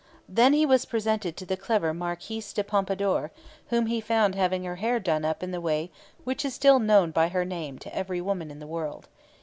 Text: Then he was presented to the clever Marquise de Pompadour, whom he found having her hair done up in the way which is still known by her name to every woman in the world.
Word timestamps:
Then 0.27 0.53
he 0.53 0.65
was 0.65 0.85
presented 0.85 1.37
to 1.37 1.45
the 1.45 1.55
clever 1.55 1.93
Marquise 1.93 2.53
de 2.53 2.63
Pompadour, 2.63 3.29
whom 3.67 3.85
he 3.85 4.01
found 4.01 4.33
having 4.33 4.63
her 4.63 4.77
hair 4.77 4.99
done 4.99 5.23
up 5.23 5.43
in 5.43 5.51
the 5.51 5.61
way 5.61 5.91
which 6.23 6.43
is 6.43 6.55
still 6.55 6.79
known 6.79 7.11
by 7.11 7.27
her 7.27 7.45
name 7.45 7.77
to 7.77 7.95
every 7.95 8.19
woman 8.19 8.49
in 8.49 8.57
the 8.57 8.65
world. 8.65 9.09